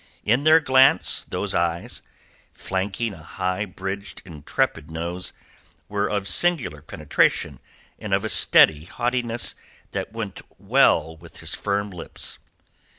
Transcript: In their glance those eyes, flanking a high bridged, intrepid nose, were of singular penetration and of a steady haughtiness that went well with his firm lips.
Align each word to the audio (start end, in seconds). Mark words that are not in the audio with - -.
In 0.25 0.45
their 0.45 0.59
glance 0.59 1.23
those 1.23 1.53
eyes, 1.53 2.01
flanking 2.53 3.13
a 3.13 3.21
high 3.21 3.65
bridged, 3.65 4.23
intrepid 4.25 4.89
nose, 4.89 5.31
were 5.87 6.07
of 6.07 6.27
singular 6.27 6.81
penetration 6.81 7.59
and 7.99 8.11
of 8.11 8.25
a 8.25 8.29
steady 8.29 8.85
haughtiness 8.85 9.53
that 9.91 10.11
went 10.11 10.41
well 10.57 11.15
with 11.15 11.37
his 11.41 11.53
firm 11.53 11.91
lips. 11.91 12.39